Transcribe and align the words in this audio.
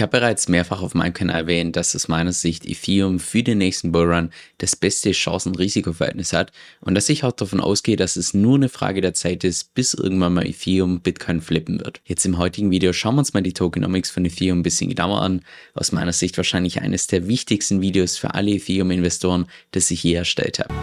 Ich 0.00 0.02
habe 0.02 0.18
bereits 0.18 0.48
mehrfach 0.48 0.80
auf 0.80 0.94
meinem 0.94 1.12
Kanal 1.12 1.42
erwähnt, 1.42 1.76
dass 1.76 1.94
aus 1.94 2.08
meiner 2.08 2.32
Sicht 2.32 2.64
Ethereum 2.64 3.18
für 3.18 3.42
den 3.42 3.58
nächsten 3.58 3.92
Bullrun 3.92 4.30
das 4.56 4.74
beste 4.74 5.12
Chancen-Risiko-Verhältnis 5.12 6.32
hat 6.32 6.52
und 6.80 6.94
dass 6.94 7.10
ich 7.10 7.22
auch 7.22 7.32
davon 7.32 7.60
ausgehe, 7.60 7.96
dass 7.96 8.16
es 8.16 8.32
nur 8.32 8.54
eine 8.54 8.70
Frage 8.70 9.02
der 9.02 9.12
Zeit 9.12 9.44
ist, 9.44 9.74
bis 9.74 9.92
irgendwann 9.92 10.32
mal 10.32 10.46
Ethereum 10.46 11.02
Bitcoin 11.02 11.42
flippen 11.42 11.80
wird. 11.80 12.00
Jetzt 12.06 12.24
im 12.24 12.38
heutigen 12.38 12.70
Video 12.70 12.94
schauen 12.94 13.16
wir 13.16 13.18
uns 13.18 13.34
mal 13.34 13.42
die 13.42 13.52
Tokenomics 13.52 14.08
von 14.10 14.24
Ethereum 14.24 14.60
ein 14.60 14.62
bisschen 14.62 14.88
genauer 14.88 15.20
an. 15.20 15.42
Aus 15.74 15.92
meiner 15.92 16.14
Sicht 16.14 16.34
wahrscheinlich 16.38 16.80
eines 16.80 17.06
der 17.06 17.28
wichtigsten 17.28 17.82
Videos 17.82 18.16
für 18.16 18.32
alle 18.32 18.52
Ethereum-Investoren, 18.52 19.48
das 19.72 19.90
ich 19.90 20.02
je 20.02 20.14
erstellt 20.14 20.60
habe. 20.60 20.74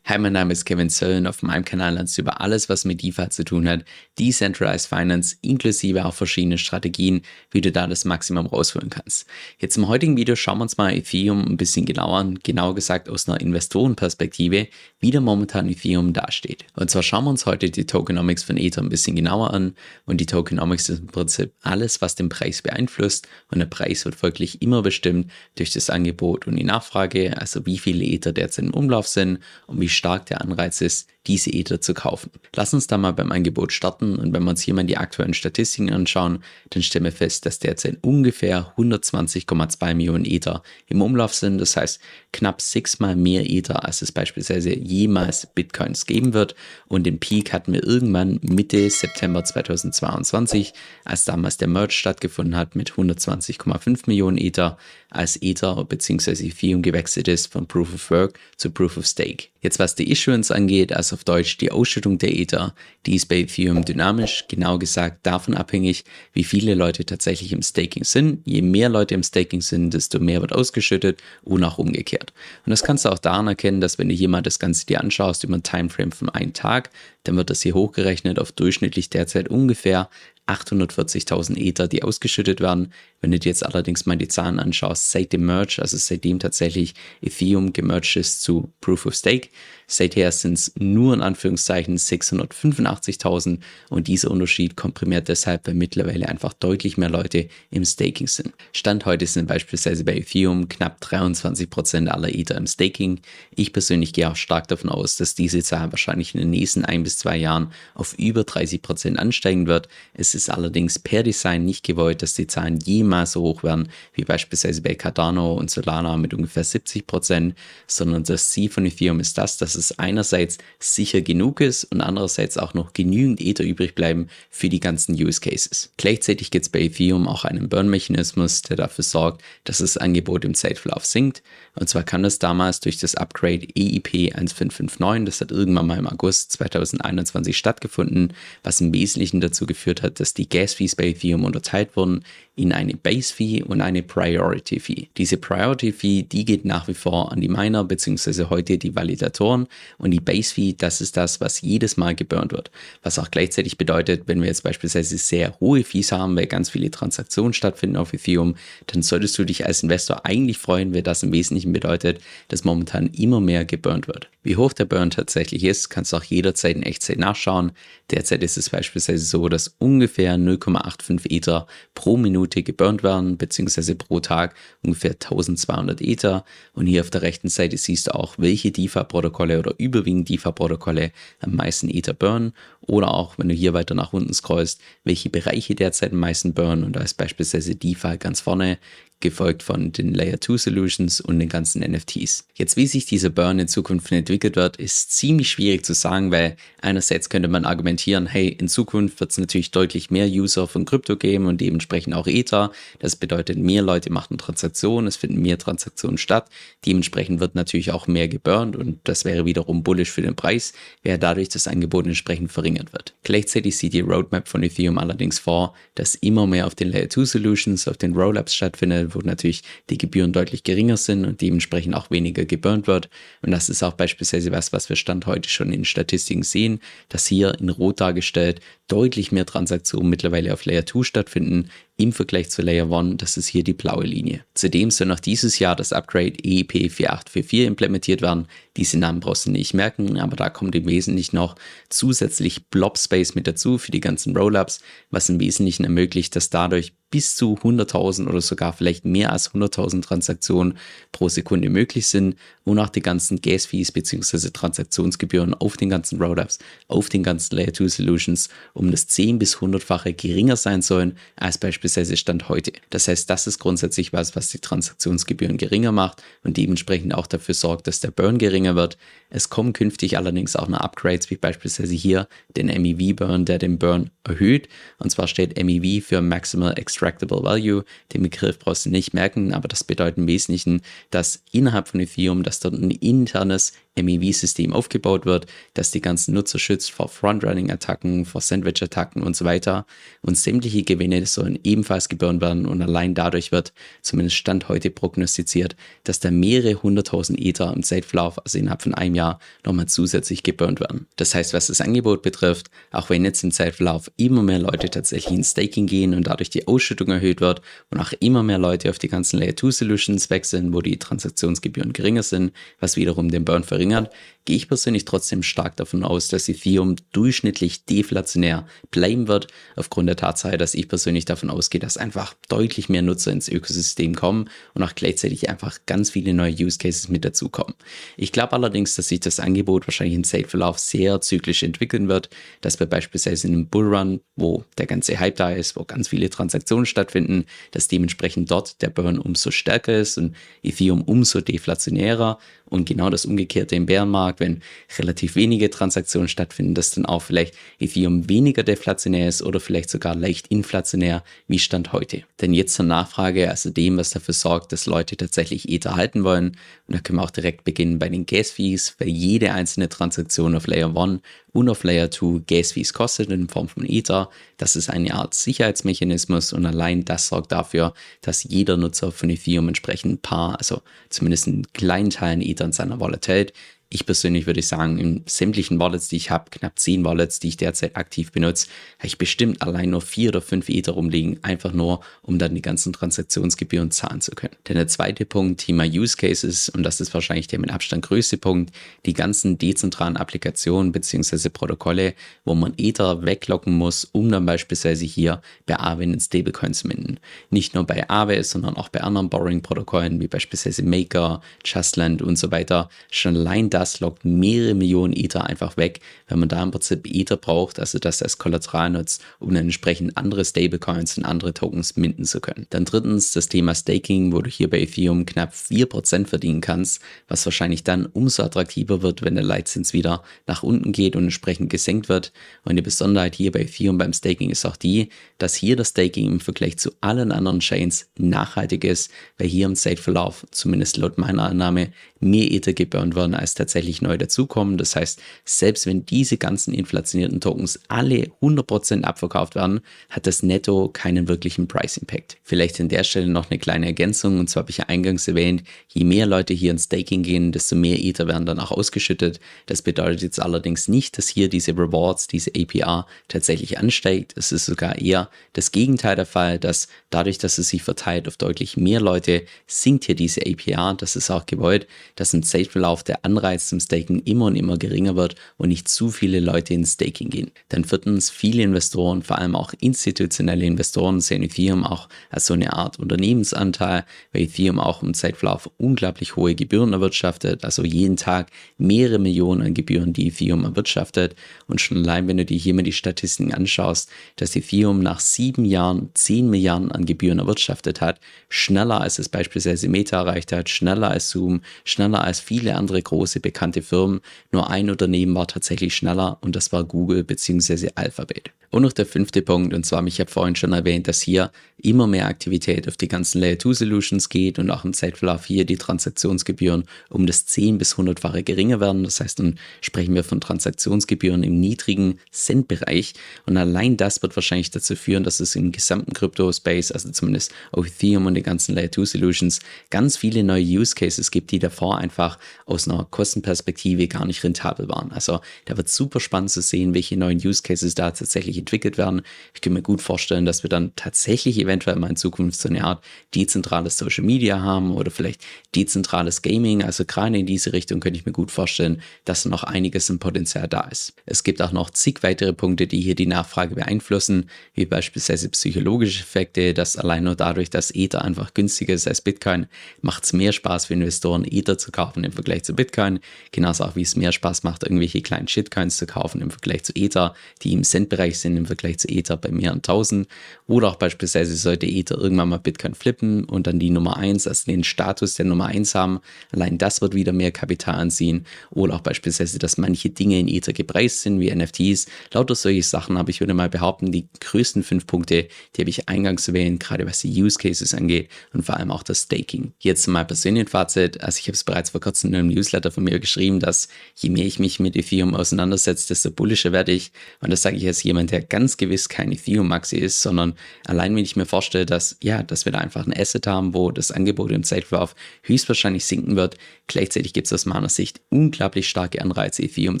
Hi, 0.08 0.16
mein 0.16 0.32
Name 0.32 0.54
ist 0.54 0.64
Kevin 0.64 0.88
Söll 0.88 1.18
und 1.18 1.26
auf 1.26 1.42
meinem 1.42 1.66
Kanal 1.66 1.92
lernst 1.92 2.16
du 2.16 2.22
über 2.22 2.40
alles, 2.40 2.70
was 2.70 2.86
mit 2.86 3.02
DeFi 3.02 3.28
zu 3.28 3.44
tun 3.44 3.68
hat, 3.68 3.84
Decentralized 4.18 4.88
Finance, 4.88 5.36
inklusive 5.42 6.06
auch 6.06 6.14
verschiedene 6.14 6.56
Strategien, 6.56 7.20
wie 7.50 7.60
du 7.60 7.70
da 7.70 7.86
das 7.86 8.06
Maximum 8.06 8.46
rausholen 8.46 8.88
kannst. 8.88 9.26
Jetzt 9.58 9.76
im 9.76 9.86
heutigen 9.86 10.16
Video 10.16 10.34
schauen 10.34 10.60
wir 10.60 10.62
uns 10.62 10.78
mal 10.78 10.94
Ethereum 10.94 11.44
ein 11.44 11.58
bisschen 11.58 11.84
genauer 11.84 12.16
an, 12.16 12.38
genauer 12.42 12.74
gesagt 12.74 13.10
aus 13.10 13.28
einer 13.28 13.38
Investorenperspektive, 13.38 14.68
wie 14.98 15.10
der 15.10 15.20
momentan 15.20 15.68
Ethereum 15.68 16.14
dasteht. 16.14 16.64
Und 16.74 16.88
zwar 16.88 17.02
schauen 17.02 17.24
wir 17.24 17.30
uns 17.30 17.44
heute 17.44 17.68
die 17.68 17.84
Tokenomics 17.84 18.44
von 18.44 18.56
Ether 18.56 18.80
ein 18.80 18.88
bisschen 18.88 19.14
genauer 19.14 19.52
an 19.52 19.74
und 20.06 20.22
die 20.22 20.26
Tokenomics 20.26 20.88
ist 20.88 21.00
im 21.00 21.08
Prinzip 21.08 21.52
alles, 21.60 22.00
was 22.00 22.14
den 22.14 22.30
Preis 22.30 22.62
beeinflusst 22.62 23.28
und 23.50 23.58
der 23.58 23.66
Preis 23.66 24.06
wird 24.06 24.14
folglich 24.14 24.62
immer 24.62 24.80
bestimmt 24.80 25.30
durch 25.56 25.70
das 25.74 25.90
Angebot 25.90 26.46
und 26.46 26.56
die 26.56 26.64
Nachfrage, 26.64 27.38
also 27.38 27.66
wie 27.66 27.76
viele 27.76 28.06
Ether 28.06 28.32
derzeit 28.32 28.64
im 28.64 28.72
Umlauf 28.72 29.06
sind 29.06 29.40
und 29.66 29.82
wie 29.82 29.97
stark 29.98 30.26
der 30.26 30.40
Anreiz 30.40 30.80
ist, 30.80 31.08
diese 31.26 31.52
Ether 31.52 31.80
zu 31.80 31.92
kaufen. 31.92 32.30
Lass 32.56 32.72
uns 32.72 32.86
da 32.86 32.96
mal 32.96 33.12
beim 33.12 33.30
Angebot 33.30 33.72
starten 33.72 34.16
und 34.16 34.32
wenn 34.32 34.42
wir 34.42 34.50
uns 34.50 34.62
hier 34.62 34.72
mal 34.72 34.84
die 34.84 34.96
aktuellen 34.96 35.34
Statistiken 35.34 35.92
anschauen, 35.92 36.42
dann 36.70 36.82
stellen 36.82 37.04
wir 37.04 37.12
fest, 37.12 37.44
dass 37.44 37.58
derzeit 37.58 37.98
ungefähr 38.02 38.72
120,2 38.78 39.94
Millionen 39.94 40.24
Ether 40.24 40.62
im 40.86 41.02
Umlauf 41.02 41.34
sind. 41.34 41.58
Das 41.58 41.76
heißt 41.76 42.00
knapp 42.32 42.62
sechsmal 42.62 43.14
mehr 43.14 43.48
Ether, 43.48 43.84
als 43.84 44.00
es 44.00 44.10
beispielsweise 44.10 44.74
jemals 44.74 45.46
Bitcoins 45.46 46.06
geben 46.06 46.32
wird. 46.32 46.54
Und 46.86 47.04
den 47.04 47.20
Peak 47.20 47.52
hatten 47.52 47.74
wir 47.74 47.84
irgendwann 47.84 48.40
Mitte 48.42 48.88
September 48.88 49.44
2022, 49.44 50.72
als 51.04 51.26
damals 51.26 51.58
der 51.58 51.68
Merge 51.68 51.92
stattgefunden 51.92 52.56
hat 52.56 52.74
mit 52.74 52.92
120,5 52.92 54.04
Millionen 54.06 54.38
Ether, 54.38 54.78
als 55.10 55.36
Ether 55.36 55.84
bzw. 55.84 56.30
Ethereum 56.46 56.82
gewechselt 56.82 57.28
ist 57.28 57.52
von 57.52 57.66
Proof 57.66 57.94
of 57.94 58.10
Work 58.10 58.38
zu 58.56 58.70
Proof 58.70 58.96
of 58.96 59.06
Stake. 59.06 59.48
Jetzt 59.60 59.78
was 59.80 59.96
die 59.96 60.10
Issuance 60.10 60.54
angeht, 60.54 60.92
also 60.92 61.16
auf 61.16 61.24
Deutsch 61.24 61.58
die 61.58 61.72
Ausschüttung 61.72 62.18
der 62.18 62.36
Ether, 62.36 62.74
die 63.06 63.16
ist 63.16 63.26
bei 63.26 63.38
Ethereum 63.38 63.84
dynamisch, 63.84 64.44
genau 64.48 64.78
gesagt 64.78 65.26
davon 65.26 65.54
abhängig, 65.54 66.04
wie 66.32 66.44
viele 66.44 66.74
Leute 66.74 67.04
tatsächlich 67.04 67.52
im 67.52 67.62
Staking 67.62 68.04
sind. 68.04 68.46
Je 68.46 68.62
mehr 68.62 68.88
Leute 68.88 69.14
im 69.14 69.22
Staking 69.24 69.60
sind, 69.60 69.94
desto 69.94 70.20
mehr 70.20 70.40
wird 70.40 70.52
ausgeschüttet 70.52 71.20
und 71.42 71.64
auch 71.64 71.78
umgekehrt. 71.78 72.32
Und 72.66 72.70
das 72.70 72.84
kannst 72.84 73.04
du 73.04 73.08
auch 73.08 73.18
daran 73.18 73.48
erkennen, 73.48 73.80
dass 73.80 73.98
wenn 73.98 74.08
du 74.08 74.14
hier 74.14 74.28
mal 74.28 74.42
das 74.42 74.60
Ganze 74.60 74.86
dir 74.86 75.00
anschaust 75.00 75.42
über 75.42 75.54
einen 75.54 75.64
Timeframe 75.64 76.12
von 76.12 76.28
einem 76.28 76.52
Tag, 76.52 76.90
dann 77.24 77.36
wird 77.36 77.50
das 77.50 77.62
hier 77.62 77.74
hochgerechnet 77.74 78.38
auf 78.38 78.52
durchschnittlich 78.52 79.10
derzeit 79.10 79.48
ungefähr 79.48 80.08
840.000 80.48 81.56
Ether, 81.58 81.88
die 81.88 82.02
ausgeschüttet 82.02 82.60
werden. 82.60 82.92
Wenn 83.20 83.32
du 83.32 83.38
dir 83.38 83.50
jetzt 83.50 83.66
allerdings 83.66 84.06
mal 84.06 84.16
die 84.16 84.28
Zahlen 84.28 84.58
anschaust, 84.58 85.10
seit 85.10 85.32
dem 85.32 85.44
Merge, 85.44 85.82
also 85.82 85.96
seitdem 85.96 86.38
tatsächlich 86.38 86.94
Ethereum 87.20 87.72
gemerged 87.72 88.16
ist 88.16 88.42
zu 88.42 88.72
Proof 88.80 89.06
of 89.06 89.14
Stake, 89.14 89.48
seither 89.86 90.30
sind 90.32 90.54
es 90.54 90.72
nur 90.78 91.14
in 91.14 91.20
Anführungszeichen 91.20 91.98
685.000 91.98 93.58
und 93.90 94.08
dieser 94.08 94.30
Unterschied 94.30 94.76
komprimiert 94.76 95.28
deshalb, 95.28 95.66
weil 95.66 95.74
mittlerweile 95.74 96.28
einfach 96.28 96.52
deutlich 96.54 96.96
mehr 96.96 97.10
Leute 97.10 97.48
im 97.70 97.84
Staking 97.84 98.28
sind. 98.28 98.52
Stand 98.72 99.04
heute 99.04 99.26
sind 99.26 99.48
beispielsweise 99.48 100.04
bei 100.04 100.16
Ethereum 100.16 100.68
knapp 100.68 101.02
23% 101.02 102.06
aller 102.06 102.34
Ether 102.34 102.56
im 102.56 102.66
Staking. 102.66 103.20
Ich 103.54 103.72
persönlich 103.72 104.12
gehe 104.12 104.30
auch 104.30 104.36
stark 104.36 104.68
davon 104.68 104.90
aus, 104.90 105.16
dass 105.16 105.34
diese 105.34 105.62
Zahl 105.62 105.90
wahrscheinlich 105.92 106.34
in 106.34 106.40
den 106.40 106.50
nächsten 106.50 106.84
ein 106.84 107.02
bis 107.02 107.18
zwei 107.18 107.36
Jahren 107.36 107.72
auf 107.94 108.14
über 108.18 108.42
30% 108.42 109.16
ansteigen 109.16 109.66
wird. 109.66 109.88
Es 110.14 110.37
ist 110.38 110.50
allerdings 110.50 110.98
per 110.98 111.22
Design 111.22 111.64
nicht 111.64 111.84
gewollt, 111.84 112.22
dass 112.22 112.34
die 112.34 112.46
Zahlen 112.46 112.78
jemals 112.78 113.32
so 113.32 113.42
hoch 113.42 113.62
werden, 113.64 113.88
wie 114.14 114.24
beispielsweise 114.24 114.80
bei 114.80 114.94
Cardano 114.94 115.54
und 115.54 115.70
Solana 115.70 116.16
mit 116.16 116.32
ungefähr 116.32 116.64
70%, 116.64 117.54
sondern 117.86 118.24
das 118.24 118.50
Ziel 118.50 118.70
von 118.70 118.86
Ethereum 118.86 119.20
ist 119.20 119.36
das, 119.36 119.58
dass 119.58 119.74
es 119.74 119.98
einerseits 119.98 120.58
sicher 120.78 121.20
genug 121.20 121.60
ist 121.60 121.84
und 121.84 122.00
andererseits 122.00 122.56
auch 122.56 122.74
noch 122.74 122.92
genügend 122.92 123.40
Ether 123.40 123.64
übrig 123.64 123.94
bleiben 123.94 124.28
für 124.50 124.68
die 124.68 124.80
ganzen 124.80 125.14
Use 125.14 125.40
Cases. 125.40 125.90
Gleichzeitig 125.96 126.50
gibt 126.50 126.66
es 126.66 126.68
bei 126.68 126.80
Ethereum 126.80 127.26
auch 127.26 127.44
einen 127.44 127.68
Burn-Mechanismus, 127.68 128.62
der 128.62 128.76
dafür 128.76 129.04
sorgt, 129.04 129.42
dass 129.64 129.78
das 129.78 129.96
Angebot 129.96 130.44
im 130.44 130.54
Zeitverlauf 130.54 131.04
sinkt. 131.04 131.42
Und 131.74 131.88
zwar 131.88 132.02
kann 132.02 132.22
das 132.22 132.38
damals 132.38 132.80
durch 132.80 132.98
das 132.98 133.14
Upgrade 133.14 133.66
EIP 133.76 134.34
1559, 134.34 135.24
das 135.24 135.40
hat 135.40 135.50
irgendwann 135.50 135.86
mal 135.86 135.98
im 135.98 136.06
August 136.06 136.52
2021 136.52 137.56
stattgefunden, 137.56 138.32
was 138.62 138.80
im 138.80 138.92
Wesentlichen 138.92 139.40
dazu 139.40 139.66
geführt 139.66 140.02
hat, 140.02 140.20
dass 140.20 140.27
dass 140.28 140.34
die 140.34 140.48
Gas-Fees 140.48 140.94
bei 140.94 141.08
Ethereum 141.08 141.44
unterteilt 141.44 141.96
wurden 141.96 142.22
in 142.58 142.72
eine 142.72 142.94
Base-Fee 142.94 143.62
und 143.62 143.80
eine 143.80 144.02
Priority-Fee. 144.02 145.08
Diese 145.16 145.36
Priority-Fee, 145.36 146.24
die 146.24 146.44
geht 146.44 146.64
nach 146.64 146.88
wie 146.88 146.94
vor 146.94 147.30
an 147.30 147.40
die 147.40 147.48
Miner 147.48 147.84
bzw. 147.84 148.46
heute 148.50 148.78
die 148.78 148.96
Validatoren 148.96 149.68
und 149.96 150.10
die 150.10 150.20
Base-Fee, 150.20 150.74
das 150.76 151.00
ist 151.00 151.16
das, 151.16 151.40
was 151.40 151.60
jedes 151.60 151.96
Mal 151.96 152.16
geburnt 152.16 152.52
wird. 152.52 152.72
Was 153.04 153.20
auch 153.20 153.30
gleichzeitig 153.30 153.78
bedeutet, 153.78 154.24
wenn 154.26 154.40
wir 154.40 154.48
jetzt 154.48 154.64
beispielsweise 154.64 155.18
sehr 155.18 155.58
hohe 155.60 155.84
Fees 155.84 156.10
haben, 156.10 156.34
weil 156.34 156.46
ganz 156.46 156.70
viele 156.70 156.90
Transaktionen 156.90 157.52
stattfinden 157.52 157.96
auf 157.96 158.12
Ethereum, 158.12 158.56
dann 158.88 159.02
solltest 159.02 159.38
du 159.38 159.44
dich 159.44 159.64
als 159.64 159.84
Investor 159.84 160.26
eigentlich 160.26 160.58
freuen, 160.58 160.92
weil 160.92 161.02
das 161.02 161.22
im 161.22 161.32
Wesentlichen 161.32 161.72
bedeutet, 161.72 162.20
dass 162.48 162.64
momentan 162.64 163.06
immer 163.06 163.40
mehr 163.40 163.64
geburnt 163.66 164.08
wird. 164.08 164.30
Wie 164.42 164.56
hoch 164.56 164.72
der 164.72 164.86
Burn 164.86 165.10
tatsächlich 165.10 165.62
ist, 165.62 165.90
kannst 165.90 166.12
du 166.12 166.16
auch 166.16 166.24
jederzeit 166.24 166.74
in 166.74 166.82
Echtzeit 166.82 167.18
nachschauen. 167.18 167.70
Derzeit 168.10 168.42
ist 168.42 168.58
es 168.58 168.70
beispielsweise 168.70 169.24
so, 169.24 169.48
dass 169.48 169.76
ungefähr 169.78 170.07
0,85 170.08 171.30
Ether 171.30 171.66
pro 171.94 172.16
Minute 172.16 172.38
Minute 172.38 172.62
geburnt 172.62 173.02
werden, 173.02 173.36
beziehungsweise 173.36 173.94
pro 173.94 174.20
Tag 174.20 174.54
ungefähr 174.82 175.12
1200 175.12 176.00
Ether. 176.00 176.44
Und 176.72 176.86
hier 176.86 177.00
auf 177.00 177.10
der 177.10 177.22
rechten 177.22 177.48
Seite 177.48 177.76
siehst 177.76 178.06
du 178.06 178.14
auch, 178.14 178.34
welche 178.38 178.70
DeFi-Protokolle 178.70 179.58
oder 179.58 179.74
überwiegend 179.78 180.28
DeFi-Protokolle 180.28 181.12
am 181.40 181.54
meisten 181.54 181.88
Ether 181.88 182.14
burnen. 182.14 182.52
Oder 182.80 183.12
auch, 183.12 183.38
wenn 183.38 183.48
du 183.48 183.54
hier 183.54 183.74
weiter 183.74 183.94
nach 183.94 184.12
unten 184.12 184.32
scrollst, 184.32 184.80
welche 185.04 185.30
Bereiche 185.30 185.74
derzeit 185.74 186.12
am 186.12 186.20
meisten 186.20 186.54
burnen. 186.54 186.84
Und 186.84 186.96
da 186.96 187.00
ist 187.00 187.14
beispielsweise 187.14 187.74
DeFi 187.74 188.18
ganz 188.18 188.40
vorne, 188.40 188.78
gefolgt 189.20 189.62
von 189.64 189.90
den 189.90 190.14
Layer 190.14 190.40
2 190.40 190.56
Solutions 190.56 191.20
und 191.20 191.40
den 191.40 191.48
ganzen 191.48 191.82
NFTs. 191.82 192.46
Jetzt, 192.54 192.76
wie 192.76 192.86
sich 192.86 193.04
dieser 193.06 193.30
Burn 193.30 193.58
in 193.58 193.66
Zukunft 193.66 194.12
entwickelt 194.12 194.54
wird, 194.54 194.76
ist 194.76 195.10
ziemlich 195.10 195.50
schwierig 195.50 195.84
zu 195.84 195.92
sagen, 195.92 196.30
weil 196.30 196.56
einerseits 196.80 197.28
könnte 197.28 197.48
man 197.48 197.64
argumentieren, 197.64 198.26
hey, 198.26 198.48
in 198.48 198.68
Zukunft 198.68 199.18
wird 199.18 199.32
es 199.32 199.38
natürlich 199.38 199.72
deutlich 199.72 199.97
mehr 200.10 200.26
User 200.26 200.66
von 200.66 200.84
Krypto 200.84 201.16
geben 201.16 201.46
und 201.46 201.60
dementsprechend 201.60 202.14
auch 202.14 202.26
Ether. 202.26 202.70
Das 202.98 203.16
bedeutet, 203.16 203.58
mehr 203.58 203.82
Leute 203.82 204.10
machen 204.10 204.38
Transaktionen, 204.38 205.06
es 205.06 205.16
finden 205.16 205.42
mehr 205.42 205.58
Transaktionen 205.58 206.18
statt. 206.18 206.48
Dementsprechend 206.86 207.40
wird 207.40 207.54
natürlich 207.54 207.90
auch 207.90 208.06
mehr 208.06 208.28
geburnt 208.28 208.76
und 208.76 209.00
das 209.04 209.24
wäre 209.24 209.44
wiederum 209.44 209.82
bullish 209.82 210.10
für 210.10 210.22
den 210.22 210.36
Preis, 210.36 210.72
wäre 211.02 211.18
dadurch 211.18 211.48
das 211.48 211.68
Angebot 211.68 212.06
entsprechend 212.06 212.52
verringert 212.52 212.92
wird. 212.92 213.14
Gleichzeitig 213.22 213.76
sieht 213.76 213.92
die 213.92 214.00
Roadmap 214.00 214.48
von 214.48 214.62
Ethereum 214.62 214.98
allerdings 214.98 215.38
vor, 215.38 215.74
dass 215.94 216.14
immer 216.14 216.46
mehr 216.46 216.66
auf 216.66 216.74
den 216.74 216.90
Layer 216.90 217.10
2 217.10 217.24
Solutions, 217.24 217.88
auf 217.88 217.96
den 217.96 218.14
Rollups 218.14 218.54
stattfindet, 218.54 219.14
wo 219.14 219.20
natürlich 219.20 219.62
die 219.90 219.98
Gebühren 219.98 220.32
deutlich 220.32 220.62
geringer 220.62 220.96
sind 220.96 221.24
und 221.24 221.40
dementsprechend 221.40 221.94
auch 221.94 222.10
weniger 222.10 222.44
geburnt 222.44 222.86
wird. 222.86 223.08
Und 223.42 223.50
das 223.50 223.68
ist 223.68 223.82
auch 223.82 223.94
beispielsweise 223.94 224.52
was, 224.52 224.72
was 224.72 224.88
wir 224.88 224.96
Stand 224.96 225.26
heute 225.26 225.48
schon 225.48 225.72
in 225.72 225.84
Statistiken 225.84 226.42
sehen, 226.42 226.80
dass 227.08 227.26
hier 227.26 227.58
in 227.58 227.68
Rot 227.68 228.00
dargestellt 228.00 228.60
deutlich 228.88 229.32
mehr 229.32 229.46
Transaktionen 229.46 229.87
mittlerweile 229.96 230.52
auf 230.52 230.64
Layer 230.64 230.86
2 230.86 231.02
stattfinden 231.02 231.70
im 231.98 232.12
Vergleich 232.12 232.48
zu 232.48 232.62
Layer 232.62 232.90
1. 232.90 233.16
Das 233.18 233.36
ist 233.36 233.48
hier 233.48 233.64
die 233.64 233.74
blaue 233.74 234.04
Linie. 234.04 234.44
Zudem 234.54 234.90
soll 234.90 235.08
noch 235.08 235.18
dieses 235.18 235.58
Jahr 235.58 235.74
das 235.74 235.92
Upgrade 235.92 236.38
EEP 236.44 236.92
4844 236.92 237.66
implementiert 237.66 238.22
werden. 238.22 238.46
Diese 238.76 238.98
Namen 238.98 239.18
brauchst 239.18 239.46
du 239.46 239.50
nicht 239.50 239.74
merken, 239.74 240.16
aber 240.18 240.36
da 240.36 240.48
kommt 240.48 240.76
im 240.76 240.86
Wesentlichen 240.86 241.34
noch 241.34 241.56
zusätzlich 241.88 242.68
Blob 242.68 242.98
Space 242.98 243.34
mit 243.34 243.48
dazu 243.48 243.78
für 243.78 243.90
die 243.90 244.00
ganzen 244.00 244.36
Rollups, 244.36 244.80
was 245.10 245.28
im 245.28 245.40
Wesentlichen 245.40 245.82
ermöglicht, 245.82 246.36
dass 246.36 246.50
dadurch 246.50 246.92
bis 247.10 247.36
zu 247.36 247.54
100.000 247.54 248.28
oder 248.28 248.42
sogar 248.42 248.74
vielleicht 248.74 249.06
mehr 249.06 249.32
als 249.32 249.54
100.000 249.54 250.02
Transaktionen 250.02 250.76
pro 251.10 251.30
Sekunde 251.30 251.70
möglich 251.70 252.06
sind 252.06 252.36
und 252.64 252.78
auch 252.78 252.90
die 252.90 253.00
ganzen 253.00 253.40
Gas-Fees 253.40 253.92
bzw. 253.92 254.50
Transaktionsgebühren 254.50 255.54
auf 255.54 255.78
den 255.78 255.88
ganzen 255.88 256.20
Rollups, 256.22 256.58
auf 256.86 257.08
den 257.08 257.22
ganzen 257.22 257.56
Layer 257.56 257.72
2 257.72 257.88
Solutions 257.88 258.50
um 258.74 258.90
das 258.90 259.06
10 259.06 259.38
bis 259.38 259.56
100-fache 259.56 260.12
geringer 260.12 260.56
sein 260.56 260.82
sollen 260.82 261.16
als 261.34 261.56
beispielsweise 261.56 261.87
Stand 261.88 262.48
heute. 262.48 262.72
Das 262.90 263.08
heißt, 263.08 263.28
das 263.28 263.46
ist 263.46 263.58
grundsätzlich 263.58 264.12
was, 264.12 264.36
was 264.36 264.48
die 264.48 264.58
Transaktionsgebühren 264.58 265.56
geringer 265.56 265.92
macht 265.92 266.22
und 266.44 266.56
dementsprechend 266.56 267.14
auch 267.14 267.26
dafür 267.26 267.54
sorgt, 267.54 267.86
dass 267.86 268.00
der 268.00 268.10
Burn 268.10 268.38
geringer 268.38 268.74
wird. 268.74 268.98
Es 269.30 269.50
kommen 269.50 269.74
künftig 269.74 270.16
allerdings 270.16 270.56
auch 270.56 270.68
noch 270.68 270.80
Upgrades, 270.80 271.30
wie 271.30 271.36
beispielsweise 271.36 271.94
hier 271.94 272.28
den 272.56 272.66
MEV-Burn, 272.66 273.44
der 273.44 273.58
den 273.58 273.78
Burn 273.78 274.10
erhöht. 274.24 274.68
Und 274.98 275.10
zwar 275.10 275.28
steht 275.28 275.62
MEV 275.62 276.04
für 276.04 276.22
Maximal 276.22 276.78
Extractable 276.78 277.42
Value. 277.42 277.84
Den 278.12 278.22
Begriff 278.22 278.58
brauchst 278.58 278.86
du 278.86 278.90
nicht 278.90 279.12
merken, 279.12 279.52
aber 279.52 279.68
das 279.68 279.84
bedeutet 279.84 280.18
im 280.18 280.26
Wesentlichen, 280.26 280.80
dass 281.10 281.42
innerhalb 281.52 281.88
von 281.88 282.00
Ethereum, 282.00 282.42
dass 282.42 282.60
dort 282.60 282.74
ein 282.74 282.90
internes 282.90 283.72
MEV-System 284.02 284.72
aufgebaut 284.72 285.26
wird, 285.26 285.46
das 285.74 285.90
die 285.90 286.00
ganzen 286.00 286.32
Nutzer 286.34 286.58
schützt 286.58 286.90
vor 286.90 287.08
Frontrunning-Attacken, 287.08 288.24
vor 288.24 288.40
Sandwich-Attacken 288.40 289.22
und 289.22 289.36
so 289.36 289.44
weiter. 289.44 289.86
Und 290.22 290.38
sämtliche 290.38 290.84
Gewinne 290.84 291.26
sollen 291.26 291.58
ebenfalls 291.64 292.08
geburnt 292.08 292.40
werden 292.40 292.64
und 292.64 292.80
allein 292.80 293.14
dadurch 293.14 293.52
wird, 293.52 293.72
zumindest 294.02 294.36
Stand 294.36 294.68
heute 294.68 294.90
prognostiziert, 294.90 295.76
dass 296.04 296.20
da 296.20 296.30
mehrere 296.30 296.82
hunderttausend 296.82 297.38
Ether 297.40 297.72
im 297.74 297.82
Zeitverlauf, 297.82 298.38
also 298.38 298.58
innerhalb 298.58 298.82
von 298.82 298.94
einem 298.94 299.14
Jahr, 299.14 299.17
nochmal 299.64 299.86
zusätzlich 299.86 300.42
geburnt 300.42 300.80
werden. 300.80 301.06
Das 301.16 301.34
heißt, 301.34 301.52
was 301.52 301.68
das 301.68 301.80
Angebot 301.80 302.22
betrifft, 302.22 302.70
auch 302.90 303.10
wenn 303.10 303.24
jetzt 303.24 303.42
im 303.42 303.50
Zeitverlauf 303.50 304.10
immer 304.16 304.42
mehr 304.42 304.58
Leute 304.58 304.88
tatsächlich 304.90 305.34
in 305.34 305.44
Staking 305.44 305.86
gehen 305.86 306.14
und 306.14 306.26
dadurch 306.26 306.50
die 306.50 306.66
Ausschüttung 306.66 307.08
erhöht 307.08 307.40
wird 307.40 307.62
und 307.90 308.00
auch 308.00 308.12
immer 308.20 308.42
mehr 308.42 308.58
Leute 308.58 308.90
auf 308.90 308.98
die 308.98 309.08
ganzen 309.08 309.38
Layer 309.38 309.56
2 309.56 309.70
Solutions 309.70 310.30
wechseln, 310.30 310.72
wo 310.72 310.80
die 310.80 310.98
Transaktionsgebühren 310.98 311.92
geringer 311.92 312.22
sind, 312.22 312.52
was 312.80 312.96
wiederum 312.96 313.30
den 313.30 313.44
Burn 313.44 313.64
verringert, 313.64 314.12
gehe 314.44 314.56
ich 314.56 314.68
persönlich 314.68 315.04
trotzdem 315.04 315.42
stark 315.42 315.76
davon 315.76 316.02
aus, 316.02 316.28
dass 316.28 316.48
Ethereum 316.48 316.96
durchschnittlich 317.12 317.84
deflationär 317.84 318.66
bleiben 318.90 319.28
wird, 319.28 319.48
aufgrund 319.76 320.08
der 320.08 320.16
Tatsache, 320.16 320.56
dass 320.56 320.72
ich 320.72 320.88
persönlich 320.88 321.26
davon 321.26 321.50
ausgehe, 321.50 321.80
dass 321.80 321.98
einfach 321.98 322.34
deutlich 322.48 322.88
mehr 322.88 323.02
Nutzer 323.02 323.30
ins 323.30 323.48
Ökosystem 323.48 324.14
kommen 324.14 324.48
und 324.72 324.82
auch 324.82 324.94
gleichzeitig 324.94 325.50
einfach 325.50 325.80
ganz 325.84 326.10
viele 326.10 326.32
neue 326.32 326.54
Use 326.54 326.78
Cases 326.78 327.10
mit 327.10 327.26
dazukommen. 327.26 327.74
Ich 328.16 328.32
glaube 328.32 328.54
allerdings, 328.54 328.94
dass 328.94 329.07
sich 329.08 329.20
das 329.20 329.40
Angebot 329.40 329.86
wahrscheinlich 329.86 330.16
im 330.16 330.24
Zeitverlauf 330.24 330.78
sehr 330.78 331.20
zyklisch 331.20 331.62
entwickeln 331.62 332.08
wird, 332.08 332.30
dass 332.60 332.78
wir 332.78 332.86
beispielsweise 332.86 333.48
in 333.48 333.54
einem 333.54 333.66
Bullrun, 333.66 334.20
wo 334.36 334.64
der 334.78 334.86
ganze 334.86 335.18
Hype 335.18 335.36
da 335.36 335.50
ist, 335.50 335.76
wo 335.76 335.84
ganz 335.84 336.08
viele 336.08 336.30
Transaktionen 336.30 336.86
stattfinden, 336.86 337.44
dass 337.72 337.88
dementsprechend 337.88 338.50
dort 338.50 338.80
der 338.82 338.90
Burn 338.90 339.18
umso 339.18 339.50
stärker 339.50 339.98
ist 339.98 340.18
und 340.18 340.36
Ethereum 340.62 341.02
umso 341.02 341.40
deflationärer 341.40 342.38
und 342.70 342.86
genau 342.86 343.10
das 343.10 343.24
Umgekehrte 343.24 343.76
im 343.76 343.86
Bärenmarkt, 343.86 344.40
wenn 344.40 344.60
relativ 344.98 345.36
wenige 345.36 345.70
Transaktionen 345.70 346.28
stattfinden, 346.28 346.74
dass 346.74 346.90
dann 346.90 347.06
auch 347.06 347.22
vielleicht 347.22 347.54
Ethereum 347.78 348.28
weniger 348.28 348.62
deflationär 348.62 349.28
ist 349.28 349.42
oder 349.42 349.60
vielleicht 349.60 349.90
sogar 349.90 350.14
leicht 350.14 350.48
inflationär 350.48 351.24
wie 351.46 351.58
Stand 351.58 351.92
heute. 351.92 352.24
Denn 352.40 352.52
jetzt 352.52 352.74
zur 352.74 352.84
Nachfrage, 352.84 353.50
also 353.50 353.70
dem, 353.70 353.96
was 353.96 354.10
dafür 354.10 354.34
sorgt, 354.34 354.72
dass 354.72 354.86
Leute 354.86 355.16
tatsächlich 355.16 355.68
Ether 355.68 355.96
halten 355.96 356.24
wollen. 356.24 356.56
Und 356.86 356.94
da 356.94 357.00
können 357.00 357.18
wir 357.18 357.22
auch 357.22 357.30
direkt 357.30 357.64
beginnen 357.64 357.98
bei 357.98 358.08
den 358.08 358.26
Gas-Fees, 358.26 358.96
weil 358.98 359.08
jede 359.08 359.52
einzelne 359.52 359.88
Transaktion 359.88 360.54
auf 360.54 360.66
Layer 360.66 360.96
1 360.96 361.20
und 361.52 361.68
auf 361.68 361.84
Layer 361.84 362.10
2 362.10 362.42
Gas-Fees 362.46 362.92
kostet 362.92 363.30
in 363.30 363.48
Form 363.48 363.68
von 363.68 363.86
Ether. 363.86 364.28
Das 364.56 364.76
ist 364.76 364.90
eine 364.90 365.14
Art 365.14 365.34
Sicherheitsmechanismus 365.34 366.52
und 366.52 366.66
allein 366.66 367.04
das 367.04 367.28
sorgt 367.28 367.52
dafür, 367.52 367.94
dass 368.20 368.44
jeder 368.44 368.76
Nutzer 368.76 369.12
von 369.12 369.30
Ethereum 369.30 369.68
entsprechend 369.68 370.12
ein 370.12 370.18
paar, 370.18 370.58
also 370.58 370.82
zumindest 371.08 371.46
einen 371.46 371.66
kleinen 371.72 372.10
Teil 372.10 372.34
an 372.34 372.42
Ether 372.42 372.66
in 372.66 372.72
seiner 372.72 373.00
Wallet 373.00 373.28
hält. 373.28 373.52
Ich 373.90 374.04
persönlich 374.04 374.46
würde 374.46 374.60
sagen, 374.60 374.98
in 374.98 375.22
sämtlichen 375.24 375.80
Wallets, 375.80 376.08
die 376.08 376.16
ich 376.16 376.30
habe, 376.30 376.50
knapp 376.50 376.78
10 376.78 377.04
Wallets, 377.04 377.40
die 377.40 377.48
ich 377.48 377.56
derzeit 377.56 377.96
aktiv 377.96 378.32
benutze, 378.32 378.66
habe 378.98 379.06
ich 379.06 379.16
bestimmt 379.16 379.62
allein 379.62 379.88
nur 379.88 380.02
4 380.02 380.28
oder 380.28 380.42
5 380.42 380.68
Ether 380.68 380.92
rumliegen, 380.92 381.42
einfach 381.42 381.72
nur, 381.72 382.00
um 382.20 382.38
dann 382.38 382.54
die 382.54 382.60
ganzen 382.60 382.92
Transaktionsgebühren 382.92 383.90
zahlen 383.90 384.20
zu 384.20 384.32
können. 384.32 384.56
Denn 384.68 384.76
der 384.76 384.88
zweite 384.88 385.24
Punkt, 385.24 385.62
Thema 385.62 385.84
Use 385.84 386.18
Cases, 386.18 386.68
und 386.68 386.82
das 386.82 387.00
ist 387.00 387.14
wahrscheinlich 387.14 387.46
der 387.46 387.60
mit 387.60 387.70
Abstand 387.70 388.04
größte 388.04 388.36
Punkt, 388.36 388.74
die 389.06 389.14
ganzen 389.14 389.56
dezentralen 389.56 390.18
Applikationen 390.18 390.92
bzw. 390.92 391.48
Protokolle, 391.48 392.12
wo 392.44 392.54
man 392.54 392.74
Ether 392.76 393.24
weglocken 393.24 393.72
muss, 393.72 394.04
um 394.04 394.30
dann 394.30 394.44
beispielsweise 394.44 395.06
hier 395.06 395.40
bei 395.64 395.78
Aave 395.78 396.02
einen 396.02 396.20
Stablecoin 396.20 396.74
zu 396.74 396.88
minden. 396.88 397.20
Nicht 397.48 397.74
nur 397.74 397.84
bei 397.84 398.06
Aave, 398.10 398.44
sondern 398.44 398.76
auch 398.76 398.90
bei 398.90 399.00
anderen 399.00 399.30
Borrowing-Protokollen, 399.30 400.20
wie 400.20 400.28
beispielsweise 400.28 400.82
Maker, 400.82 401.40
Justland 401.64 402.20
und 402.20 402.36
so 402.36 402.50
weiter. 402.50 402.90
Schon 403.10 403.34
allein 403.34 403.70
das 403.78 404.00
lockt 404.00 404.24
mehrere 404.24 404.74
Millionen 404.74 405.12
Ether 405.12 405.46
einfach 405.46 405.76
weg, 405.76 406.00
wenn 406.26 406.40
man 406.40 406.48
da 406.48 406.60
im 406.60 406.72
Prinzip 406.72 407.06
Ether 407.06 407.36
braucht, 407.36 407.78
also 407.78 408.00
das 408.00 408.20
als 408.22 408.36
Kollateral 408.36 408.90
nutzt, 408.90 409.22
um 409.38 409.54
dann 409.54 409.64
entsprechend 409.64 410.16
andere 410.16 410.44
Stablecoins 410.44 411.16
und 411.16 411.24
andere 411.24 411.54
Tokens 411.54 411.96
minden 411.96 412.24
zu 412.24 412.40
können. 412.40 412.66
Dann 412.70 412.84
drittens 412.84 413.32
das 413.32 413.48
Thema 413.48 413.76
Staking, 413.76 414.32
wo 414.32 414.42
du 414.42 414.50
hier 414.50 414.68
bei 414.68 414.80
Ethereum 414.80 415.26
knapp 415.26 415.52
4% 415.54 416.26
verdienen 416.26 416.60
kannst, 416.60 417.00
was 417.28 417.46
wahrscheinlich 417.46 417.84
dann 417.84 418.06
umso 418.06 418.42
attraktiver 418.42 419.02
wird, 419.02 419.22
wenn 419.22 419.36
der 419.36 419.44
Leitzins 419.44 419.92
wieder 419.92 420.24
nach 420.48 420.64
unten 420.64 420.90
geht 420.90 421.14
und 421.14 421.24
entsprechend 421.24 421.70
gesenkt 421.70 422.08
wird. 422.08 422.32
Und 422.64 422.74
die 422.74 422.82
Besonderheit 422.82 423.36
hier 423.36 423.52
bei 423.52 423.60
Ethereum 423.60 423.96
beim 423.96 424.12
Staking 424.12 424.50
ist 424.50 424.66
auch 424.66 424.76
die, 424.76 425.10
dass 425.38 425.54
hier 425.54 425.76
das 425.76 425.90
Staking 425.90 426.26
im 426.26 426.40
Vergleich 426.40 426.78
zu 426.78 426.90
allen 427.00 427.30
anderen 427.30 427.60
Chains 427.60 428.08
nachhaltig 428.18 428.82
ist, 428.82 429.12
weil 429.38 429.46
hier 429.46 429.66
im 429.66 429.76
Zeitverlauf, 429.76 430.44
zumindest 430.50 430.96
laut 430.96 431.16
meiner 431.16 431.44
Annahme, 431.44 431.92
mehr 432.18 432.50
Ether 432.50 432.72
geburnt 432.72 433.14
werden 433.14 433.36
als 433.36 433.54
tatsächlich 433.54 433.67
tatsächlich 433.68 434.00
neu 434.00 434.16
dazukommen. 434.16 434.78
Das 434.78 434.96
heißt, 434.96 435.20
selbst 435.44 435.84
wenn 435.84 436.06
diese 436.06 436.38
ganzen 436.38 436.72
inflationierten 436.72 437.40
Tokens 437.40 437.78
alle 437.88 438.30
100% 438.40 439.02
abverkauft 439.02 439.56
werden, 439.56 439.80
hat 440.08 440.26
das 440.26 440.42
netto 440.42 440.88
keinen 440.88 441.28
wirklichen 441.28 441.68
Price 441.68 441.98
Impact. 441.98 442.38
Vielleicht 442.42 442.80
an 442.80 442.88
der 442.88 443.04
Stelle 443.04 443.26
noch 443.26 443.50
eine 443.50 443.58
kleine 443.58 443.84
Ergänzung, 443.84 444.38
und 444.38 444.48
zwar 444.48 444.62
habe 444.62 444.70
ich 444.70 444.78
ja 444.78 444.86
eingangs 444.86 445.28
erwähnt, 445.28 445.64
je 445.88 446.04
mehr 446.04 446.24
Leute 446.24 446.54
hier 446.54 446.70
ins 446.70 446.84
Staking 446.84 447.22
gehen, 447.22 447.52
desto 447.52 447.76
mehr 447.76 448.02
Ether 448.02 448.26
werden 448.26 448.46
dann 448.46 448.58
auch 448.58 448.70
ausgeschüttet. 448.70 449.38
Das 449.66 449.82
bedeutet 449.82 450.22
jetzt 450.22 450.40
allerdings 450.40 450.88
nicht, 450.88 451.18
dass 451.18 451.28
hier 451.28 451.50
diese 451.50 451.72
Rewards, 451.72 452.26
diese 452.26 452.52
APR 452.56 453.06
tatsächlich 453.28 453.78
ansteigt. 453.78 454.32
Es 454.36 454.50
ist 454.50 454.64
sogar 454.64 454.96
eher 454.96 455.28
das 455.52 455.72
Gegenteil 455.72 456.16
der 456.16 456.26
Fall, 456.26 456.58
dass 456.58 456.88
dadurch, 457.10 457.36
dass 457.36 457.58
es 457.58 457.68
sich 457.68 457.82
verteilt 457.82 458.28
auf 458.28 458.38
deutlich 458.38 458.78
mehr 458.78 459.00
Leute, 459.00 459.44
sinkt 459.66 460.04
hier 460.04 460.14
diese 460.14 460.40
APR. 460.46 460.94
Das 460.94 461.16
ist 461.16 461.30
auch 461.30 461.44
gewollt, 461.44 461.86
dass 462.16 462.32
im 462.32 462.42
Zeitverlauf 462.42 463.02
der 463.02 463.24
Anreiz 463.24 463.57
Anreiz 463.58 463.68
zum 463.68 463.80
Staking 463.80 464.20
immer 464.20 464.46
und 464.46 464.56
immer 464.56 464.78
geringer 464.78 465.16
wird 465.16 465.34
und 465.56 465.68
nicht 465.68 465.88
zu 465.88 466.10
viele 466.10 466.40
Leute 466.40 466.74
ins 466.74 466.94
Staking 466.94 467.30
gehen. 467.30 467.50
Dann 467.68 467.84
viertens, 467.84 468.30
viele 468.30 468.62
Investoren, 468.62 469.22
vor 469.22 469.38
allem 469.38 469.56
auch 469.56 469.72
institutionelle 469.80 470.64
Investoren, 470.64 471.20
sehen 471.20 471.42
Ethereum 471.42 471.84
auch 471.84 472.08
als 472.30 472.46
so 472.46 472.54
eine 472.54 472.72
Art 472.72 472.98
Unternehmensanteil, 472.98 474.04
weil 474.32 474.42
Ethereum 474.42 474.78
auch 474.78 475.02
im 475.02 475.14
Zeitverlauf 475.14 475.70
unglaublich 475.78 476.36
hohe 476.36 476.54
Gebühren 476.54 476.92
erwirtschaftet, 476.92 477.64
also 477.64 477.84
jeden 477.84 478.16
Tag 478.16 478.50
mehrere 478.78 479.18
Millionen 479.18 479.62
an 479.62 479.74
Gebühren, 479.74 480.12
die 480.12 480.28
Ethereum 480.28 480.64
erwirtschaftet. 480.64 481.34
Und 481.66 481.80
schon 481.80 481.98
allein, 481.98 482.28
wenn 482.28 482.36
du 482.36 482.44
dir 482.44 482.58
hier 482.58 482.74
mal 482.74 482.82
die 482.82 482.92
Statistiken 482.92 483.52
anschaust, 483.52 484.10
dass 484.36 484.54
Ethereum 484.54 485.00
nach 485.00 485.20
sieben 485.20 485.64
Jahren 485.64 486.10
10 486.14 486.48
Milliarden 486.48 486.92
an 486.92 487.06
Gebühren 487.06 487.38
erwirtschaftet 487.38 488.00
hat, 488.00 488.20
schneller 488.48 489.00
als 489.00 489.18
es 489.18 489.28
beispielsweise 489.28 489.88
Meta 489.88 490.18
erreicht 490.18 490.52
hat, 490.52 490.68
schneller 490.68 491.10
als 491.10 491.30
Zoom, 491.30 491.60
schneller 491.84 492.22
als 492.22 492.40
viele 492.40 492.76
andere 492.76 493.02
große 493.08 493.40
bekannte 493.48 493.80
Firmen. 493.80 494.20
Nur 494.52 494.68
ein 494.68 494.90
Unternehmen 494.90 495.34
war 495.34 495.46
tatsächlich 495.46 495.96
schneller 495.96 496.36
und 496.42 496.54
das 496.54 496.70
war 496.70 496.84
Google 496.84 497.24
bzw. 497.24 497.92
Alphabet. 497.94 498.50
Und 498.70 498.82
noch 498.82 498.92
der 498.92 499.06
fünfte 499.06 499.40
Punkt, 499.40 499.72
und 499.72 499.86
zwar, 499.86 500.06
ich 500.06 500.20
habe 500.20 500.30
vorhin 500.30 500.54
schon 500.54 500.72
erwähnt, 500.72 501.08
dass 501.08 501.22
hier 501.22 501.50
immer 501.80 502.06
mehr 502.06 502.26
Aktivität 502.26 502.88
auf 502.88 502.96
die 502.96 503.08
ganzen 503.08 503.40
Layer 503.40 503.58
2 503.58 503.72
Solutions 503.72 504.28
geht 504.28 504.58
und 504.58 504.70
auch 504.70 504.84
im 504.84 504.92
Zeitverlauf 504.92 505.46
hier 505.46 505.64
die 505.64 505.76
Transaktionsgebühren 505.76 506.84
um 507.08 507.26
das 507.26 507.46
10 507.46 507.78
bis 507.78 507.94
100-fache 507.94 508.42
geringer 508.42 508.80
werden. 508.80 509.04
Das 509.04 509.20
heißt, 509.20 509.38
dann 509.38 509.58
sprechen 509.80 510.14
wir 510.14 510.24
von 510.24 510.40
Transaktionsgebühren 510.40 511.44
im 511.44 511.60
niedrigen 511.60 512.18
Cent-Bereich. 512.30 513.14
Und 513.46 513.56
allein 513.56 513.96
das 513.96 514.20
wird 514.22 514.36
wahrscheinlich 514.36 514.70
dazu 514.70 514.96
führen, 514.96 515.24
dass 515.24 515.40
es 515.40 515.56
im 515.56 515.72
gesamten 515.72 516.12
Crypto-Space, 516.12 516.92
also 516.92 517.10
zumindest 517.10 517.52
auf 517.72 517.86
Ethereum 517.86 518.26
und 518.26 518.34
die 518.34 518.42
ganzen 518.42 518.74
Layer 518.74 518.92
2 518.92 519.04
Solutions, 519.04 519.60
ganz 519.90 520.16
viele 520.16 520.42
neue 520.44 520.64
Use 520.64 520.94
Cases 520.94 521.30
gibt, 521.30 521.52
die 521.52 521.58
davor 521.58 521.98
einfach 521.98 522.38
aus 522.66 522.86
einer 522.88 523.06
Kostenperspektive 523.10 524.08
gar 524.08 524.26
nicht 524.26 524.44
rentabel 524.44 524.88
waren. 524.88 525.12
Also 525.12 525.40
da 525.64 525.76
wird 525.76 525.88
super 525.88 526.20
spannend 526.20 526.50
zu 526.50 526.60
sehen, 526.60 526.92
welche 526.92 527.16
neuen 527.16 527.38
Use 527.38 527.62
Cases 527.62 527.94
da 527.94 528.10
tatsächlich 528.10 528.57
entwickelt 528.58 528.98
werden. 528.98 529.22
Ich 529.54 529.60
kann 529.60 529.72
mir 529.72 529.82
gut 529.82 530.02
vorstellen, 530.02 530.44
dass 530.44 530.62
wir 530.62 530.70
dann 530.70 530.92
tatsächlich 530.96 531.58
eventuell 531.58 531.96
mal 531.96 532.10
in 532.10 532.16
Zukunft 532.16 532.60
so 532.60 532.68
eine 532.68 532.84
Art 532.84 533.04
dezentrales 533.34 533.98
Social 533.98 534.24
Media 534.24 534.60
haben 534.60 534.92
oder 534.92 535.10
vielleicht 535.10 535.42
dezentrales 535.74 536.42
Gaming. 536.42 536.82
Also 536.82 537.04
gerade 537.04 537.38
in 537.38 537.46
diese 537.46 537.72
Richtung 537.72 538.00
könnte 538.00 538.18
ich 538.18 538.26
mir 538.26 538.32
gut 538.32 538.50
vorstellen, 538.50 539.02
dass 539.24 539.44
noch 539.44 539.64
einiges 539.64 540.10
im 540.10 540.18
Potenzial 540.18 540.68
da 540.68 540.82
ist. 540.82 541.14
Es 541.26 541.44
gibt 541.44 541.62
auch 541.62 541.72
noch 541.72 541.90
zig 541.90 542.22
weitere 542.22 542.52
Punkte, 542.52 542.86
die 542.86 543.00
hier 543.00 543.14
die 543.14 543.26
Nachfrage 543.26 543.74
beeinflussen, 543.74 544.50
wie 544.74 544.86
beispielsweise 544.86 545.48
psychologische 545.48 546.22
Effekte, 546.22 546.74
dass 546.74 546.96
allein 546.96 547.24
nur 547.24 547.36
dadurch, 547.36 547.70
dass 547.70 547.90
Ether 547.90 548.24
einfach 548.24 548.54
günstiger 548.54 548.94
ist 548.94 549.08
als 549.08 549.20
Bitcoin, 549.20 549.66
macht 550.00 550.24
es 550.24 550.32
mehr 550.32 550.52
Spaß 550.52 550.86
für 550.86 550.94
Investoren, 550.94 551.44
Ether 551.44 551.78
zu 551.78 551.90
kaufen 551.90 552.24
im 552.24 552.32
Vergleich 552.32 552.64
zu 552.64 552.74
Bitcoin. 552.74 553.20
Genauso 553.52 553.84
auch 553.84 553.96
wie 553.96 554.02
es 554.02 554.16
mehr 554.16 554.32
Spaß 554.32 554.62
macht, 554.62 554.82
irgendwelche 554.82 555.22
kleinen 555.22 555.48
Shitcoins 555.48 555.96
zu 555.96 556.06
kaufen 556.06 556.40
im 556.40 556.50
Vergleich 556.50 556.84
zu 556.84 556.92
Ether, 556.94 557.34
die 557.62 557.72
im 557.72 557.82
Cent-Bereich 557.82 558.38
sind 558.38 558.47
sind 558.48 558.56
im 558.56 558.66
Vergleich 558.66 558.98
zu 558.98 559.08
Ether 559.08 559.36
bei 559.36 559.50
mehreren 559.50 559.82
tausend. 559.82 560.28
Oder 560.66 560.88
auch 560.88 560.96
beispielsweise 560.96 561.54
sollte 561.56 561.86
Ether 561.86 562.18
irgendwann 562.18 562.48
mal 562.48 562.58
Bitcoin 562.58 562.94
flippen 562.94 563.44
und 563.44 563.66
dann 563.66 563.78
die 563.78 563.90
Nummer 563.90 564.16
eins, 564.16 564.46
also 564.46 564.70
den 564.70 564.84
Status 564.84 565.34
der 565.34 565.46
Nummer 565.46 565.66
eins 565.66 565.94
haben. 565.94 566.20
Allein 566.52 566.78
das 566.78 567.00
wird 567.00 567.14
wieder 567.14 567.32
mehr 567.32 567.52
Kapital 567.52 567.94
anziehen. 567.94 568.44
Oder 568.70 568.94
auch 568.94 569.00
beispielsweise, 569.00 569.58
dass 569.58 569.78
manche 569.78 570.10
Dinge 570.10 570.38
in 570.38 570.48
Ether 570.48 570.72
gepreist 570.72 571.22
sind, 571.22 571.40
wie 571.40 571.54
NFTs. 571.54 572.06
Lauter 572.32 572.54
solche 572.54 572.82
Sachen, 572.82 573.16
aber 573.16 573.30
ich 573.30 573.40
würde 573.40 573.54
mal 573.54 573.68
behaupten, 573.68 574.12
die 574.12 574.28
größten 574.40 574.82
fünf 574.82 575.06
Punkte, 575.06 575.48
die 575.76 575.82
habe 575.82 575.90
ich 575.90 576.08
eingangs 576.08 576.48
erwähnt, 576.48 576.80
gerade 576.80 577.06
was 577.06 577.20
die 577.20 577.42
Use 577.42 577.58
Cases 577.58 577.94
angeht 577.94 578.30
und 578.52 578.64
vor 578.64 578.76
allem 578.76 578.90
auch 578.90 579.02
das 579.02 579.22
Staking. 579.22 579.72
Jetzt 579.78 580.06
mein 580.06 580.26
persönliches 580.26 580.70
Fazit. 580.70 581.22
Also 581.22 581.38
ich 581.38 581.46
habe 581.48 581.54
es 581.54 581.64
bereits 581.64 581.90
vor 581.90 582.00
kurzem 582.00 582.30
in 582.30 582.36
einem 582.36 582.48
Newsletter 582.48 582.90
von 582.90 583.04
mir 583.04 583.18
geschrieben, 583.20 583.60
dass 583.60 583.88
je 584.16 584.30
mehr 584.30 584.46
ich 584.46 584.58
mich 584.58 584.80
mit 584.80 584.96
Ethereum 584.96 585.34
auseinandersetze, 585.34 586.08
desto 586.08 586.30
bullischer 586.30 586.72
werde 586.72 586.92
ich. 586.92 587.12
Und 587.40 587.50
das 587.50 587.62
sage 587.62 587.76
ich 587.76 587.86
als 587.86 588.02
jemand, 588.02 588.30
der 588.30 588.37
ganz 588.40 588.76
gewiss 588.76 589.08
kein 589.08 589.32
Ethereum-Maxi 589.32 589.96
ist, 589.96 590.22
sondern 590.22 590.54
allein 590.86 591.14
wenn 591.14 591.24
ich 591.24 591.36
mir 591.36 591.46
vorstelle, 591.46 591.86
dass, 591.86 592.16
ja, 592.22 592.42
dass 592.42 592.64
wir 592.64 592.72
da 592.72 592.78
einfach 592.78 593.06
ein 593.06 593.12
Asset 593.12 593.46
haben, 593.46 593.74
wo 593.74 593.90
das 593.90 594.10
Angebot 594.10 594.50
im 594.52 594.62
Zeitverlauf 594.62 595.14
höchstwahrscheinlich 595.42 596.04
sinken 596.04 596.36
wird. 596.36 596.56
Gleichzeitig 596.86 597.32
gibt 597.32 597.46
es 597.46 597.52
aus 597.52 597.66
meiner 597.66 597.88
Sicht 597.88 598.20
unglaublich 598.30 598.88
starke 598.88 599.20
Anreize, 599.20 599.62
Ethereum 599.62 600.00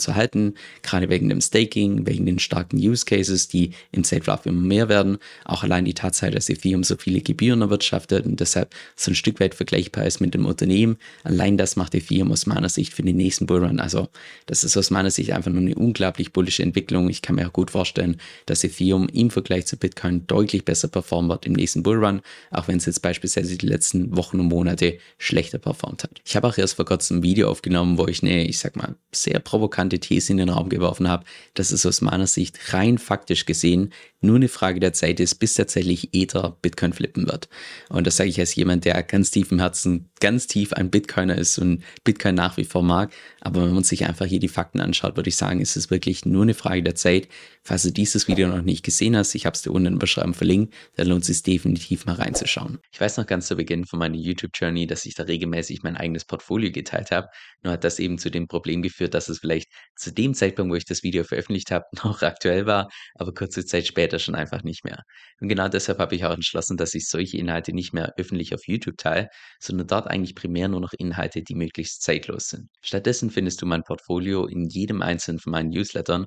zu 0.00 0.14
halten, 0.14 0.54
gerade 0.82 1.08
wegen 1.10 1.28
dem 1.28 1.40
Staking, 1.40 2.06
wegen 2.06 2.24
den 2.24 2.38
starken 2.38 2.78
Use 2.78 3.04
Cases, 3.04 3.48
die 3.48 3.72
im 3.92 4.04
Zeitverlauf 4.04 4.46
immer 4.46 4.62
mehr 4.62 4.88
werden. 4.88 5.18
Auch 5.44 5.62
allein 5.62 5.84
die 5.84 5.94
Tatsache, 5.94 6.30
dass 6.30 6.48
Ethereum 6.48 6.84
so 6.84 6.96
viele 6.96 7.20
Gebühren 7.20 7.60
erwirtschaftet 7.60 8.24
und 8.24 8.40
deshalb 8.40 8.74
so 8.96 9.10
ein 9.10 9.14
Stück 9.14 9.40
weit 9.40 9.54
vergleichbar 9.54 10.06
ist 10.06 10.20
mit 10.20 10.34
dem 10.34 10.46
Unternehmen. 10.46 10.96
Allein 11.24 11.58
das 11.58 11.76
macht 11.76 11.94
Ethereum 11.94 12.32
aus 12.32 12.46
meiner 12.46 12.68
Sicht 12.68 12.94
für 12.94 13.02
den 13.02 13.16
nächsten 13.16 13.46
Bullrun. 13.46 13.80
Also 13.80 14.08
das 14.46 14.64
ist 14.64 14.76
aus 14.76 14.90
meiner 14.90 15.10
Sicht 15.10 15.32
einfach 15.32 15.50
nur 15.50 15.60
eine 15.60 15.74
unglaublich 15.74 16.32
bullische 16.32 16.62
Entwicklung. 16.62 17.08
Ich 17.10 17.22
kann 17.22 17.36
mir 17.36 17.48
auch 17.48 17.52
gut 17.52 17.70
vorstellen, 17.70 18.18
dass 18.46 18.64
Ethereum 18.64 19.08
im 19.08 19.30
Vergleich 19.30 19.66
zu 19.66 19.76
Bitcoin 19.76 20.26
deutlich 20.26 20.64
besser 20.64 20.88
performen 20.88 21.30
wird 21.30 21.46
im 21.46 21.52
nächsten 21.52 21.82
Bullrun, 21.82 22.22
auch 22.50 22.68
wenn 22.68 22.78
es 22.78 22.86
jetzt 22.86 23.02
beispielsweise 23.02 23.56
die 23.56 23.66
letzten 23.66 24.16
Wochen 24.16 24.40
und 24.40 24.46
Monate 24.46 24.98
schlechter 25.18 25.58
performt 25.58 26.04
hat. 26.04 26.20
Ich 26.24 26.36
habe 26.36 26.46
auch 26.46 26.58
erst 26.58 26.74
vor 26.74 26.84
kurzem 26.84 27.18
ein 27.18 27.22
Video 27.22 27.50
aufgenommen, 27.50 27.98
wo 27.98 28.06
ich 28.06 28.22
eine, 28.22 28.46
ich 28.46 28.58
sag 28.58 28.76
mal, 28.76 28.94
sehr 29.12 29.38
provokante 29.38 29.98
These 29.98 30.32
in 30.32 30.38
den 30.38 30.48
Raum 30.48 30.68
geworfen 30.68 31.08
habe, 31.08 31.24
dass 31.54 31.70
es 31.70 31.86
aus 31.86 32.00
meiner 32.00 32.26
Sicht 32.26 32.72
rein 32.72 32.98
faktisch 32.98 33.46
gesehen 33.46 33.92
nur 34.20 34.36
eine 34.36 34.48
Frage 34.48 34.80
der 34.80 34.92
Zeit 34.92 35.20
ist, 35.20 35.36
bis 35.36 35.54
tatsächlich 35.54 36.12
Ether 36.12 36.56
Bitcoin 36.60 36.92
flippen 36.92 37.28
wird. 37.28 37.48
Und 37.88 38.06
das 38.06 38.16
sage 38.16 38.30
ich 38.30 38.40
als 38.40 38.54
jemand, 38.54 38.84
der 38.84 39.02
ganz 39.02 39.30
tief 39.30 39.52
im 39.52 39.60
Herzen, 39.60 40.10
ganz 40.20 40.46
tief 40.46 40.72
ein 40.72 40.90
Bitcoiner 40.90 41.36
ist 41.36 41.58
und 41.58 41.84
Bitcoin 42.04 42.34
nach 42.34 42.56
wie 42.56 42.64
vor 42.64 42.82
mag. 42.82 43.12
Aber 43.40 43.62
wenn 43.64 43.74
man 43.74 43.84
sich 43.84 44.06
einfach 44.06 44.26
hier 44.26 44.40
die 44.40 44.48
Fakten 44.48 44.80
anschaut, 44.80 45.16
würde 45.16 45.28
ich 45.28 45.36
sagen, 45.36 45.60
ist 45.60 45.76
es 45.76 45.90
wirklich 45.90 46.24
nur 46.24 46.42
eine 46.42 46.54
Frage 46.54 46.82
der 46.82 46.96
Zeit. 46.96 47.28
Falls 47.62 47.82
du 47.82 47.92
dieses 47.92 48.28
Video 48.28 48.48
noch 48.48 48.62
nicht 48.62 48.84
gesehen 48.84 49.16
hast, 49.16 49.34
ich 49.34 49.46
habe 49.46 49.54
es 49.54 49.62
dir 49.62 49.70
unten 49.70 49.86
in 49.86 49.92
der 49.94 50.00
Beschreibung 50.00 50.34
verlinkt, 50.34 50.74
dann 50.96 51.06
lohnt 51.06 51.22
es 51.22 51.28
sich 51.28 51.42
definitiv 51.42 52.06
mal 52.06 52.14
reinzuschauen. 52.14 52.78
Ich 52.90 53.00
weiß 53.00 53.18
noch 53.18 53.26
ganz 53.26 53.46
zu 53.46 53.56
Beginn 53.56 53.84
von 53.84 53.98
meiner 53.98 54.16
YouTube-Journey, 54.16 54.86
dass 54.86 55.04
ich 55.04 55.14
da 55.14 55.24
regelmäßig 55.24 55.82
mein 55.82 55.96
eigenes 55.96 56.24
Portfolio 56.24 56.72
geteilt 56.72 57.10
habe. 57.10 57.28
Nur 57.62 57.74
hat 57.74 57.84
das 57.84 57.98
eben 57.98 58.18
zu 58.18 58.30
dem 58.30 58.48
Problem 58.48 58.82
geführt, 58.82 59.14
dass 59.14 59.28
es 59.28 59.40
vielleicht 59.40 59.68
zu 59.96 60.12
dem 60.12 60.34
Zeitpunkt, 60.34 60.72
wo 60.72 60.76
ich 60.76 60.86
das 60.86 61.02
Video 61.02 61.24
veröffentlicht 61.24 61.70
habe, 61.70 61.84
noch 62.02 62.22
aktuell 62.22 62.66
war, 62.66 62.88
aber 63.14 63.34
kurze 63.34 63.64
Zeit 63.64 63.86
später 63.86 64.07
später 64.08 64.18
schon 64.18 64.34
einfach 64.34 64.62
nicht 64.62 64.84
mehr. 64.84 65.02
Und 65.40 65.48
genau 65.48 65.68
deshalb 65.68 65.98
habe 65.98 66.14
ich 66.14 66.24
auch 66.24 66.32
entschlossen, 66.32 66.76
dass 66.76 66.94
ich 66.94 67.08
solche 67.08 67.36
Inhalte 67.36 67.72
nicht 67.74 67.92
mehr 67.92 68.14
öffentlich 68.16 68.54
auf 68.54 68.66
YouTube 68.66 68.96
teile, 68.96 69.28
sondern 69.60 69.86
dort 69.86 70.06
eigentlich 70.08 70.34
primär 70.34 70.68
nur 70.68 70.80
noch 70.80 70.92
Inhalte, 70.96 71.42
die 71.42 71.54
möglichst 71.54 72.02
zeitlos 72.02 72.46
sind. 72.48 72.68
Stattdessen 72.80 73.30
findest 73.30 73.60
du 73.60 73.66
mein 73.66 73.82
Portfolio 73.82 74.46
in 74.46 74.66
jedem 74.68 75.02
einzelnen 75.02 75.38
von 75.38 75.52
meinen 75.52 75.68
Newslettern, 75.68 76.26